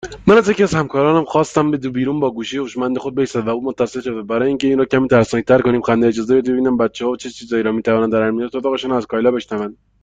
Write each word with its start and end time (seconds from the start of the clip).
من 0.27 0.37
از 0.37 0.49
یکی 0.49 0.63
از 0.63 0.73
همکاران 0.75 1.25
خواستم 1.25 1.71
بیرون 1.71 2.19
با 2.19 2.31
گوشی 2.31 2.57
هوشمند 2.57 2.97
خود 2.97 3.15
بایستد، 3.15 3.47
و 3.47 3.49
او 3.49 3.63
متصل 3.63 4.01
شود، 4.01 4.13
و 4.13 4.23
برای 4.23 4.47
اینکه 4.47 4.67
این 4.67 4.79
را 4.79 4.85
کمی 4.85 5.07
ترسناکتر 5.07 5.61
کنیم… 5.61 5.81
(خنده) 5.81 6.07
اجازه 6.07 6.35
بدهید 6.35 6.53
ببینیم 6.55 6.77
بچهها 6.77 7.15
چه 7.15 7.29
چیزهایی 7.29 7.63
را 7.63 7.71
میتوانند 7.71 8.11
در 8.11 8.21
امنیت 8.27 8.55
اتاقشان 8.55 8.91
از 8.91 9.07
کایلا 9.07 9.31
بشنوند 9.31 9.77